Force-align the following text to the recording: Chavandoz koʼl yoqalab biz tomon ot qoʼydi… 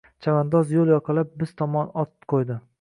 Chavandoz 0.27 0.71
koʼl 0.77 0.93
yoqalab 0.95 1.37
biz 1.43 1.53
tomon 1.61 1.95
ot 2.05 2.15
qoʼydi… 2.35 2.61